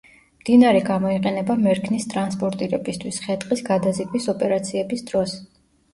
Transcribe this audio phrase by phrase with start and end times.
[0.43, 5.37] მდინარე გამოიყენება მერქნის ტრანსპორტირებისთვის ხე-ტყის გადაზიდვის ოპერაციების დროს.